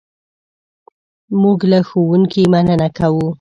موږ 1.41 1.59
له 1.71 1.79
ښوونکي 1.87 2.43
مننه 2.53 2.87
کوو. 2.97 3.27